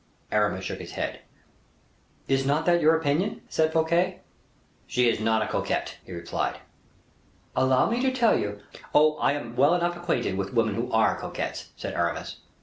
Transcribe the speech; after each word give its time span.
Aramis 0.31 0.65
shook 0.65 0.79
his 0.79 0.93
head. 0.93 1.19
"Is 2.27 2.43
not 2.43 2.65
that 2.65 2.81
your 2.81 2.97
opinion?" 2.99 3.43
said 3.49 3.71
Fouquet. 3.71 4.21
"She 4.87 5.07
is 5.07 5.19
not 5.19 5.43
a 5.43 5.47
coquette," 5.47 5.97
he 6.03 6.11
replied. 6.11 6.57
"Allow 7.55 7.87
me 7.87 8.01
to 8.01 8.11
tell 8.11 8.35
you" 8.35 8.61
"Oh! 8.95 9.17
I 9.17 9.33
am 9.33 9.55
well 9.55 9.75
enough 9.75 9.95
acquainted 9.95 10.37
with 10.39 10.55
women 10.55 10.73
who 10.73 10.91
are 10.91 11.19
coquettes," 11.19 11.69
said 11.75 11.93
Aramis. 11.93 12.37